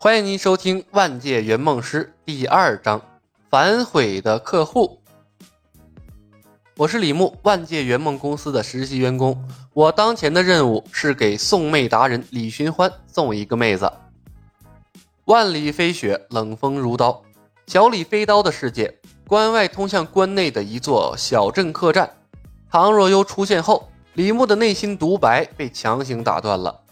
[0.00, 3.00] 欢迎您收听《万界圆梦师》第二章
[3.50, 5.00] 《反悔的客户》。
[6.76, 9.44] 我是李牧，万界圆梦公司的实习员工。
[9.74, 13.92] 我当前的任务是给送妹达人李寻欢送一个妹子。
[15.24, 17.20] 万里飞雪，冷风如刀。
[17.66, 22.08] 小李飞刀的世界，关外通向关内的一座小镇客栈。
[22.70, 26.82] 唐若幽出现后，李牧的内心独白被强行打断了。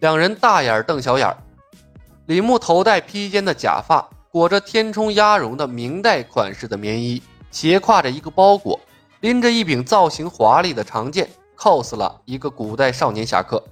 [0.00, 1.36] 两人大眼瞪小眼。
[2.26, 7.22] 李牧头戴披肩的假发，裹着填充鸭绒的明代款式的棉衣。
[7.52, 8.78] 斜挎着一个包裹，
[9.20, 13.62] 拎着一柄造型华丽的长剑，cos 了一个古代少年侠客。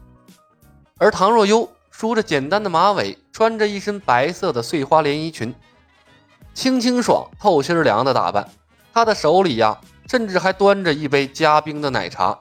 [0.97, 5.53] 而唐若幽梳着简单的马尾，穿着一身白色的碎花连衣裙，
[6.55, 8.49] 清清爽、透心凉的打扮。
[8.93, 12.39] 她的手里呀，甚至还端着一杯加冰的奶茶。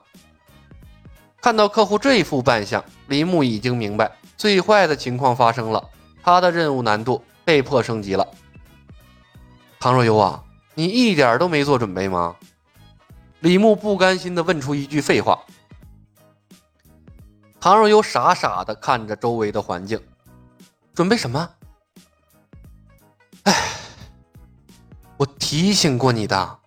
[1.41, 5.89] 看到客户这副扮相，李牧已经明白最坏的情况发生了，
[6.23, 8.25] 他的任务难度被迫升级了。
[9.79, 10.43] 唐若幽啊！
[10.75, 12.35] 你一点都没做准备吗？
[13.41, 15.37] 李牧不甘心地问出一句废话。
[17.59, 20.01] 唐若幽傻傻的看着周围的环境，
[20.95, 21.49] 准备什么？
[23.43, 23.53] 哎，
[25.17, 26.59] 我提醒过你的。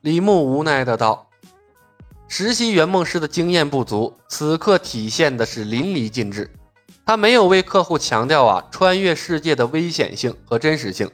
[0.00, 1.28] 李牧无奈的道
[2.28, 6.50] ：“实习圆梦师的经验不足，此刻体现的是淋漓尽致。
[7.08, 11.10] 他没有为客户强调啊，穿越世界的危险性和真实性。”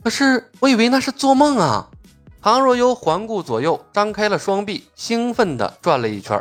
[0.00, 1.88] 可是我以为那是做梦啊！
[2.40, 6.40] 唐若幽环顾左右，张开了双臂，兴奋地转了一圈。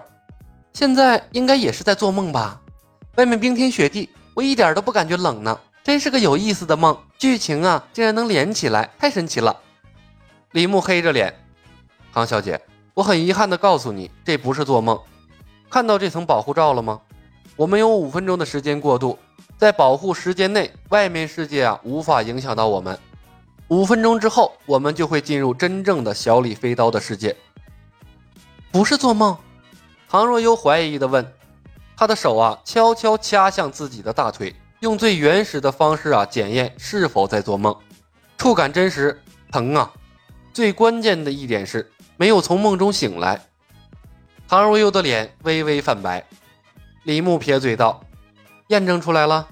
[0.74, 2.62] 现在应该也是在做梦吧？
[3.16, 6.96] 外面冰天雪地，我一点都不感觉冷呢，真是个有意思的梦。
[7.18, 9.58] 剧情啊，竟然能连起来，太神奇了！
[10.52, 11.34] 李牧黑着脸，
[12.14, 12.62] 唐小姐，
[12.94, 15.00] 我很遗憾地告诉你，这不是做梦。
[15.72, 17.02] 看到这层保护罩了吗？
[17.62, 19.20] 我们有五分钟的时间过渡，
[19.56, 22.98] 在保护时间内，外面世界啊无法影响到我们。
[23.68, 27.38] 五分钟之后，我们就会进入真正的小李飞刀的世界。
[28.72, 29.38] 不是做梦？
[30.10, 31.24] 唐若幽怀疑地问。
[31.96, 37.78] 他的手啊，悄悄掐向自己的大腿，用最原始的方式啊，检验是否在做梦。
[38.40, 39.22] 触感真实，
[39.52, 39.94] 疼啊！
[40.52, 43.40] 最关键的一点是，没有从梦中醒来。
[44.48, 46.26] 唐若幽的脸微微泛白。
[47.04, 48.04] 李牧撇嘴道
[48.70, 49.48] ：“验证出来了。”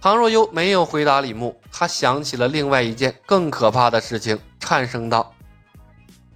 [0.00, 5.34] 唐若幽没有回答李牧，他想起了另外一件更可怕的事情，颤声道：“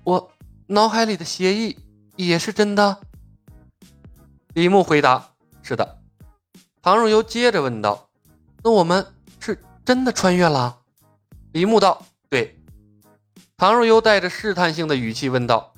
[0.04, 0.30] 我
[0.66, 1.76] 脑海里的协议
[2.16, 3.00] 也是真的。”
[4.54, 5.30] 李牧回答
[5.62, 5.98] ：“是的。”
[6.80, 8.08] 唐若幽接着问道
[8.62, 9.04] ：“那我们
[9.40, 10.78] 是真的穿越了？”
[11.52, 12.60] 李牧道：“对。”
[13.56, 15.73] 唐若幽带着试探性的语气问道：“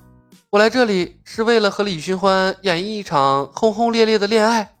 [0.57, 4.73] 我来这里是为了和李寻欢演绎一场轰轰烈烈的恋爱？”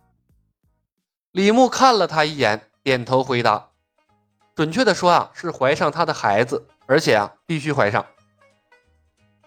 [1.31, 2.63] 李牧看了他一眼。
[2.81, 3.67] 点头回答，
[4.55, 8.07] 准确的说啊，是怀上他的孩子，而且啊，必须怀上。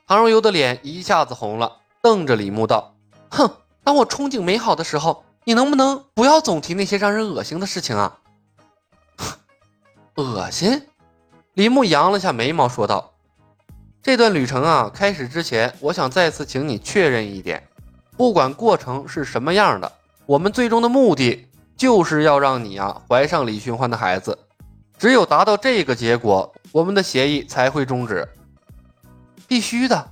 [0.07, 2.95] 唐若幽的脸一下子红了，瞪着李牧道
[3.33, 3.51] ：“哼，
[3.83, 8.19] 当我憧憬美好的时候，你能不能不要总提那些让人恶心的事情啊？”
[10.15, 10.87] 恶心？
[11.55, 13.15] 李牧扬了下眉毛说道
[14.03, 17.63] ：“这段旅程啊，开始之前，我想再次请你确认一点，
[18.17, 19.93] 不管过程是什么样的，
[20.27, 21.47] 我们最终的目的。”
[21.81, 24.39] 就是要让你啊怀上李寻欢的孩子，
[24.99, 28.29] 只有达到这个结果，我们的协议才会终止。
[29.49, 30.11] 必须的。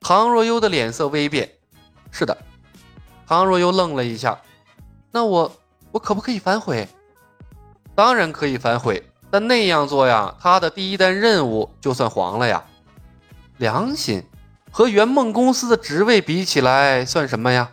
[0.00, 1.50] 唐若幽的脸色微变。
[2.10, 2.36] 是的。
[3.26, 4.38] 唐若幽愣了一下。
[5.10, 5.50] 那我
[5.92, 6.86] 我可不可以反悔？
[7.94, 12.62] 当然可以反悔，但那样做呀，他的第一单任务就算黄了呀。
[13.58, 14.22] 良心
[14.70, 17.70] 和圆梦公司的职位比起来，算什么呀？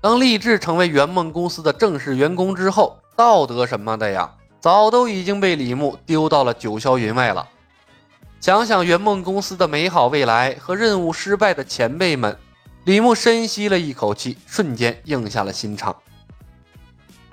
[0.00, 7.46] 当立志成为圆梦公司的正式员工之后，道德什么的呀，早都已经被李牧丢到了九霄云外了。
[8.40, 12.34] 想想圆梦公司的美好未来和任务失败的前辈们，
[12.84, 15.94] 李牧深吸了一口气，瞬间硬下了心肠。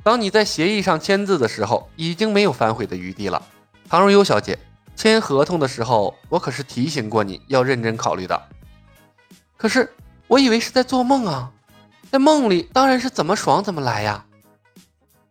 [0.04, 3.42] 当你在协议上签字的时候，已经没有反悔的余地了。
[3.88, 4.60] 唐若幽小姐，
[4.98, 8.42] 签合同的时候，我可是提醒过你要认真考虑的。
[9.56, 9.94] 可是
[10.28, 11.52] 我以为是在做梦啊。
[12.10, 14.26] 在梦里当然是怎么爽怎么来呀！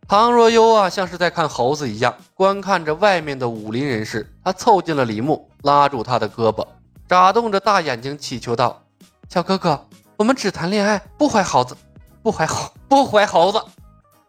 [0.07, 4.31] 唐若幽啊，像是在看猴子一样观看着外面的武林人士。
[4.43, 6.65] 他凑近了李牧，拉住他的胳膊，
[7.09, 8.83] 眨动着大眼睛，祈求道
[9.27, 9.87] ：“小哥哥，
[10.17, 11.75] 我们只谈恋爱，不怀猴子，
[12.21, 13.59] 不怀猴，不怀猴子，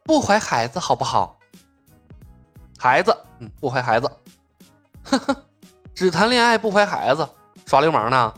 [0.02, 1.38] 不怀孩子，好不好？
[2.78, 4.10] 孩子，嗯，不怀孩子。
[5.10, 5.44] 呵呵，
[5.94, 7.28] 只谈恋爱不怀孩子，
[7.66, 8.34] 耍流氓呢？”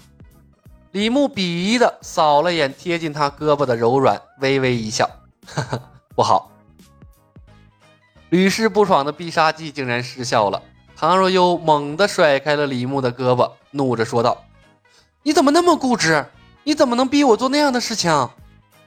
[0.93, 5.09] 李牧鄙夷的扫了眼贴近他胳膊的柔软，微微一笑
[5.47, 5.81] ：“哈哈，
[6.15, 6.51] 不好。”
[8.31, 10.63] 屡试不爽的必杀技竟然失效了。
[10.97, 14.45] 唐若悠猛地甩开了李牧的胳膊，怒着说道
[15.23, 16.27] ：“你怎么那么固执？
[16.63, 18.29] 你怎么能逼我做那样的事情？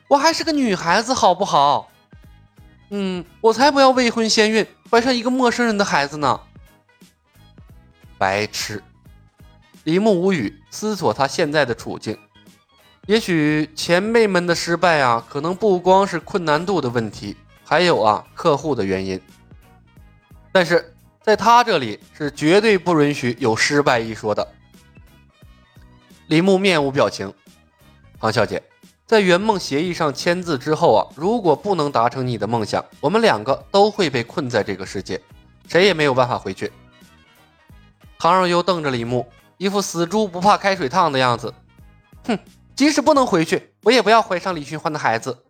[0.07, 1.89] 我还是个女孩子，好不好？
[2.91, 6.39] 嗯，我才不要未婚先孕，怀上一个陌生人的孩子呢！”
[8.23, 8.81] 白痴！
[9.83, 12.17] 李牧无语，思索他现在的处境。
[13.05, 17.35] 也许前辈们的失败啊，可能不光是困难度的问题，
[17.65, 19.19] 还有啊客户的原因。
[20.53, 20.89] 但是。
[21.25, 24.45] 在他这里是绝对不允许有失败一说的。
[26.27, 27.33] 李牧面无表情，
[28.19, 28.61] 唐小姐，
[29.05, 35.21] 在圆梦协议上签字之后啊，如果不能达成你的梦想，我们两个都会被困在这个世界，
[35.65, 36.69] 谁也没有办法回去。
[38.23, 39.27] 唐若悠瞪着李牧，
[39.57, 41.53] 一副死猪不怕开水烫的样子。
[42.23, 42.39] 哼，
[42.73, 45.43] 即使不能回去，我也不要怀上李寻欢的孩子。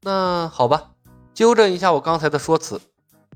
[0.00, 0.90] 那好吧，
[1.32, 2.80] 纠正一下我刚才的说辞。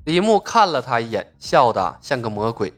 [0.03, 2.73] 李牧看了他一眼，笑得像个魔鬼。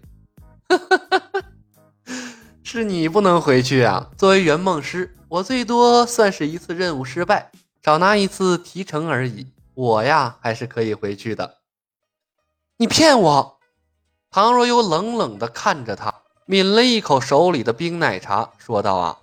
[2.61, 4.11] 是你不能回去啊！
[4.15, 7.49] 作为圆梦师，我最多算是一次任务失败，
[7.83, 9.47] 少拿一次提成而已。
[9.73, 11.55] 我呀，还是可以回去的。
[12.77, 13.56] 你骗我！
[14.37, 16.13] 唐若悠冷冷地看着他，
[16.45, 19.17] 抿了一口手里的冰奶茶，说道：“啊，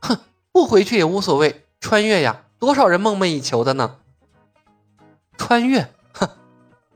[0.00, 0.18] 哼，
[0.50, 1.64] 不回去也无所谓。
[1.80, 3.98] 穿越呀，多少人梦寐以求的呢？
[5.38, 6.28] 穿越。”哼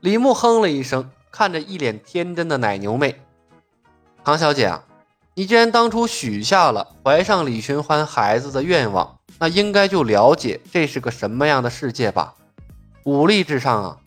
[0.01, 3.21] 李牧哼了一声，看着一脸天真的奶牛妹
[4.25, 4.83] ：“唐小姐啊，
[5.35, 12.35] 你既然当初许下了怀上李寻欢孩子的愿望，那应该就了解这是个什么样的世界吧？
[13.05, 13.97] 武力至上啊！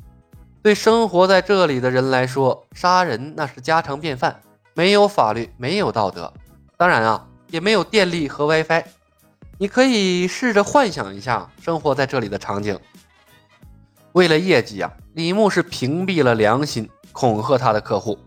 [0.69, 4.43] 对生活在这里的人来说，杀人那是家常便饭，
[4.75, 6.31] 没有法律，没有道德，
[6.77, 8.85] 当然啊，也没有电力和 WiFi。
[9.57, 12.79] 你可以试着幻想一下生活在这里的场景。
[14.13, 18.19] 为了业绩啊！”李牧是屏蔽了良心，恐吓他的客户。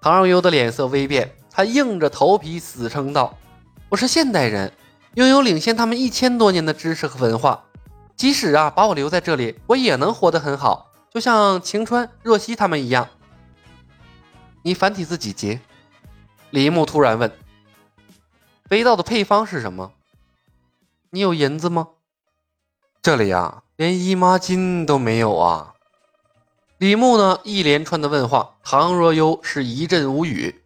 [0.00, 3.36] 唐若悠的脸色微变，他硬着头皮死撑道
[3.90, 4.72] ：“我是现代人，
[5.16, 7.64] 拥有领先他们一千多年的知识和文化。
[8.16, 13.08] 即使啊把我留在这里，我也能活得很好，就像晴川、若曦他们一样。”
[14.62, 15.60] 你繁体字几级？
[16.50, 17.32] 李牧突然问。
[18.68, 19.92] 飞刀的配方是什么？
[21.10, 21.88] 你有银子吗？
[23.00, 23.62] 这里呀。
[23.76, 25.74] 连姨妈巾都没有啊！
[26.78, 27.38] 李牧呢？
[27.44, 30.62] 一连串的问话，唐若悠是一阵无语。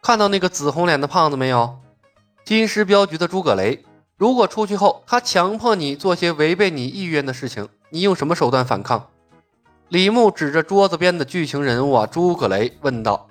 [0.00, 1.78] 看到那个紫红脸的胖子没有？
[2.46, 3.84] 金狮镖局的诸葛雷。
[4.16, 9.10] 如果出去后他强迫你做些违背你意愿的事情，你用什么手段反抗？
[9.88, 13.26] 李牧指着桌子边的剧情人物啊，诸葛雷问道。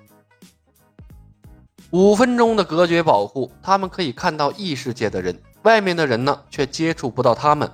[1.92, 7.72] 五分钟的隔绝保护，他们可以看到异世界的人，外面的人呢，却接触不到他们。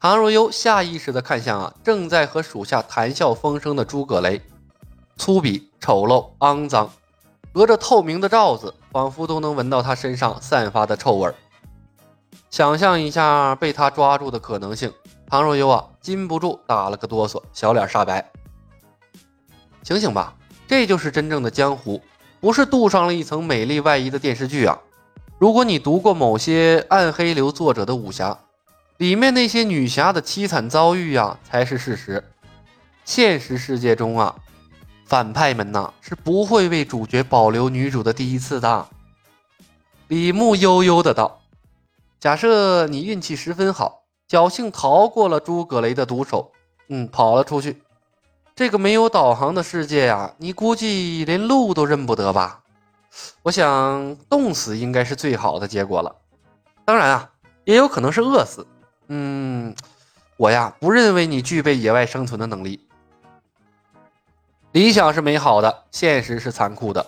[0.00, 4.42] 唐若悠下意识地看向啊，正在和属下谈笑风生的诸葛雷，
[5.16, 6.90] 粗鄙、丑陋、肮脏，
[7.52, 11.34] 隔着透明的罩子，仿佛都能闻到他身上散发的臭味儿
[12.50, 14.92] 想象一下被他抓住的可能性，
[15.32, 18.30] 唐若悠啊，禁不住打了个哆嗦，小脸煞白。
[19.82, 20.36] 醒醒吧，
[20.68, 22.02] 这就是真正的江湖，
[22.38, 24.78] 不是镀上了一层美丽外衣的电视剧啊！
[25.38, 28.40] 如果你读过某些暗黑流作者的武侠。
[28.98, 32.22] 里面那些女侠的凄惨遭遇呀，才是事实。
[33.06, 34.36] 现实世界中啊，
[35.06, 38.86] 反派们呐是不会为主角保留女主的第一次的。
[40.08, 41.40] 李牧悠悠的道
[42.20, 44.01] ：“假设你运气十分好，
[44.32, 46.52] 侥幸逃过了诸葛雷的毒手，
[46.88, 47.82] 嗯，跑了出去。
[48.56, 52.62] 这个没有导航的世界呀，你估计连路都认不得吧？
[53.42, 56.16] 我想冻死应该是最好的结果了。
[56.86, 57.30] 当然啊，
[57.64, 58.66] 也有可能是饿死。”
[59.08, 59.76] 嗯，
[60.38, 62.80] 我呀不认为你具备野外生存的能力。
[64.72, 67.06] 理想是美好的，现实是残酷的。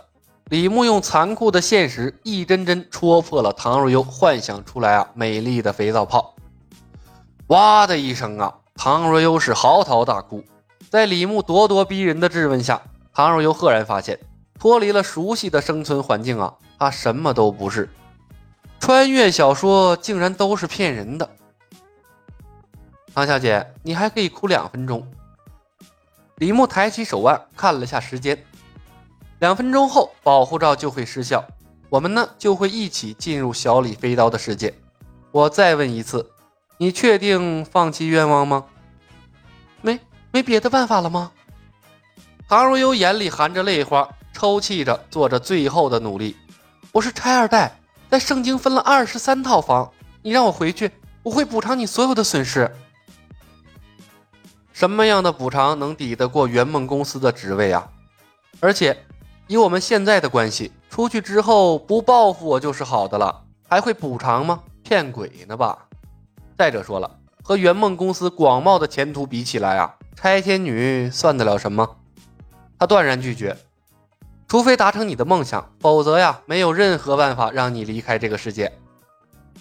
[0.50, 6.33] 李牧用残酷的现实一针针戳破了唐若悠幻想出来啊美丽的肥皂泡。
[7.48, 10.42] 哇的一声啊，唐若悠是嚎啕大哭。
[10.88, 12.80] 在李牧咄咄逼人的质问下，
[13.12, 14.18] 唐若悠赫然发现，
[14.58, 17.90] 脱离了熟悉的生存环境啊，他什么都不是。
[18.80, 21.28] 穿越小说竟然都是骗人的。
[23.14, 25.06] 唐小姐，你还可以哭两分钟。
[26.36, 28.42] 李牧抬起手腕看了下时间，
[29.38, 31.44] 两分钟后保护罩就会失效，
[31.90, 34.74] 我们呢就会一起进入小李飞刀的世界。
[35.30, 36.30] 我再问一次，
[36.76, 38.64] 你确定放弃愿望吗？
[39.80, 40.00] 没
[40.32, 41.30] 没别的办法了吗？
[42.48, 46.36] 唐如幽眼里含着泪花，抽泣着做着最后的努力。
[46.90, 47.78] 我是拆二代，
[48.10, 49.88] 在圣经分了二十三套房，
[50.22, 50.90] 你让我回去，
[51.22, 52.70] 我会补偿你所有的损失。
[54.72, 57.88] 什么样的补偿能抵得过圆梦公司的职位啊？
[58.58, 59.04] 而且，
[59.46, 64.60] 以我们现在的关系，出去之后不报复我就是好的了，还会补偿吗？
[64.82, 65.86] 骗鬼呢吧！
[66.56, 71.96] 再者说了，和圆梦公司广袤的前途比起来啊，拆迁女算得了什么？
[72.78, 73.56] 他断然拒绝，
[74.46, 78.72] 除非达成你的梦想，否则呀，没有任何办法让你离开这个世界。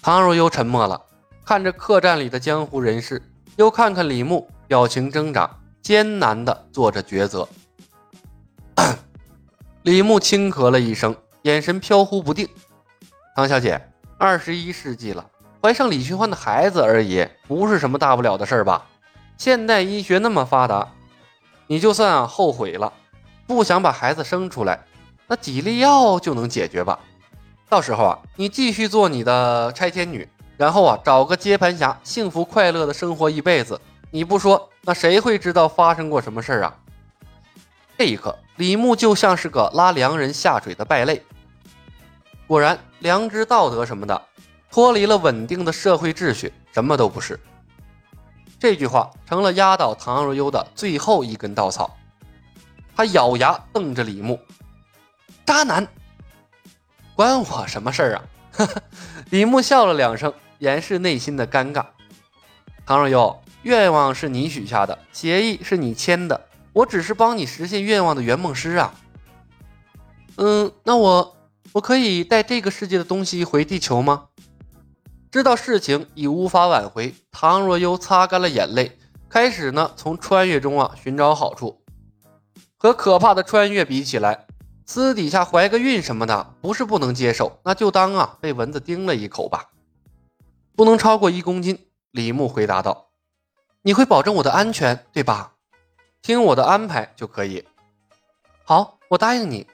[0.02, 1.02] 唐若幽沉默了，
[1.46, 3.22] 看着客栈里的江湖人士，
[3.58, 4.48] 又看看李牧。
[4.66, 7.48] 表情挣扎，艰难地做着抉择。
[9.84, 12.48] 李牧轻咳了一声，眼神飘忽不定。
[13.36, 15.30] 唐小姐，二十一世纪了，
[15.64, 18.86] 怀上李寻欢的孩子而已，不是什么大不了的事儿吧？
[19.38, 20.90] 现代医学那么发达，
[21.68, 22.92] 你就算啊后悔了，
[23.48, 24.84] 不想把孩子生出来，
[25.26, 27.00] 那几粒药就能解决吧？
[27.70, 30.28] 到时候啊，你继续做你的拆迁女，
[30.58, 33.80] 然后啊找个接盘侠，幸福快乐的生活一辈子。
[34.12, 36.76] 你不说，那谁会知道发生过什么事儿啊？
[37.98, 41.24] 这一刻，李牧就像是个拉良人下水的败类。
[42.48, 44.22] 果然，良知、道德什么的，
[44.74, 47.40] 脱离了稳定的社会秩序，什么都不是。
[48.60, 51.96] 这句话成了压倒唐若幽的最后一根稻草。
[52.96, 54.40] 他咬牙瞪着李牧
[55.46, 55.88] ：“渣男，
[57.16, 58.24] 关我什么事儿啊？”
[59.30, 61.86] 李牧笑了两声，掩饰内心的尴尬。
[62.84, 63.40] 唐若幽。
[63.62, 68.96] 愿望是你许下的，协议是你签的，我只是帮你实现愿望的圆梦师啊。
[70.38, 71.38] 嗯，那我
[71.74, 74.26] 我可以带这个世界的东西回地球吗？
[75.34, 81.82] 知道事情已无法挽回，唐若幽擦干了眼泪，开始呢从穿越中啊寻找好处。
[82.78, 84.46] 和可怕的穿越比起来，
[84.86, 89.72] 私底下怀个孕什么的不是不能接受，那就当啊被蚊子叮了一口吧。
[90.76, 93.08] 不能超过一公斤，李牧回答道。
[93.82, 95.54] 你会保证我的安全，对吧？
[96.22, 97.66] 听我的安排就可以。
[98.64, 99.66] 好，我答应你。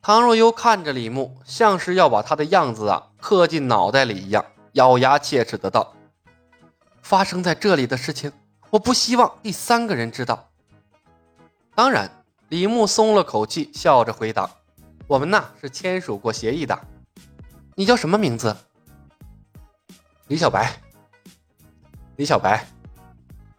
[0.00, 4.42] 唐若幽看着李牧，像是要把他的样子啊刻进脑袋里一样，
[4.76, 5.94] 咬牙切齿的道
[7.00, 8.30] ：“发生在这里的事情，
[8.68, 10.50] 我不希望第三个人知道。”
[11.74, 12.10] 当然，
[12.50, 14.50] 李牧松了口气，笑着回答
[15.08, 16.78] ：“我们呐是签署过协议的。
[17.74, 18.54] 你叫什么名字？”
[20.28, 20.78] 李小白。
[22.16, 22.66] 李小白。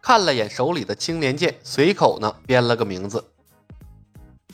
[0.00, 3.32] 看了眼手里的青莲剑，随口呢编了个名字。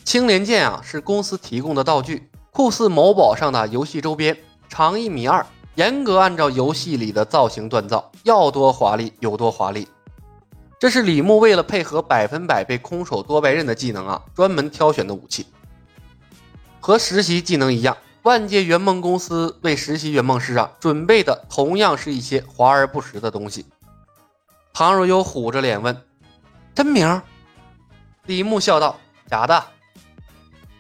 [0.03, 4.37] 青莲剑啊，是公司提供的道具，酷似某宝上的游戏周边，
[4.69, 9.89] 长一米二，严格按照游戏里的造型锻造，要多华丽有多华丽。
[10.79, 15.47] 这是李牧为了配合百分百被空手多白刃的技能啊，专门挑选的武器。
[16.79, 23.67] 和实习技能一样，万界圆梦公司为实习圆梦师啊准备的同样是一些华而不实的东西。
[24.73, 25.97] 唐若幽虎着脸问
[26.75, 27.23] ：“真名？”
[28.27, 29.65] 李牧笑道：“假的。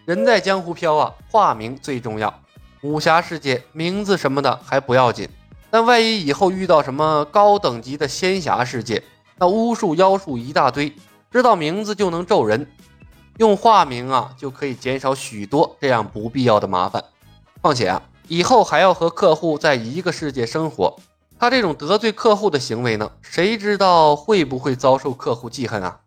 [0.04, 2.40] 人在江湖飘啊，化名最重要。
[2.84, 5.26] 武侠世界名字什么的还不要紧，
[5.70, 9.02] 但万一以后遇到什么高等级的仙侠世界，
[9.38, 10.94] 那巫术妖术一大堆，
[11.30, 12.70] 知道名字就能咒人。
[13.38, 17.02] 用化名啊，就可以减少许多这样不必要的麻烦。
[17.62, 20.94] 况且啊，以后还要和客户在一个世界生活。”
[21.40, 26.00] 他这种得罪客户的行为呢，谁知道会不会遭受客户记恨啊？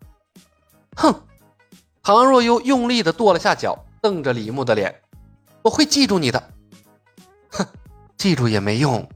[0.96, 1.24] 哼！
[2.04, 5.02] 唐若幽用力的跺了下脚，瞪着李牧的脸
[5.64, 6.42] ：“我会记住你的。”
[8.18, 9.08] 记住也没用。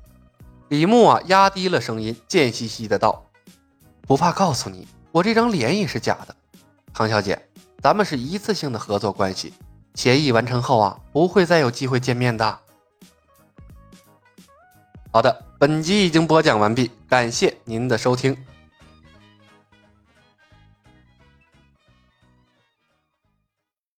[0.69, 3.25] 李牧啊，压低了声音，贱兮兮的道
[4.07, 6.35] ：“不怕告诉你，我这张脸也是假的。
[6.93, 7.47] 唐小姐，
[7.81, 9.53] 咱们是一次性的合作关系，
[9.95, 12.59] 协议完成后啊，不会再有机会见面的。”
[15.11, 15.45] 好的。
[15.61, 18.35] 本集已经播讲完毕，感谢您的收听。